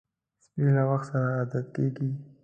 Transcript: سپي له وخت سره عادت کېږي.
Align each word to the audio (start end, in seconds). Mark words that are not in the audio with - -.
سپي 0.43 0.67
له 0.75 0.83
وخت 0.89 1.05
سره 1.11 1.27
عادت 1.37 1.65
کېږي. 1.75 2.09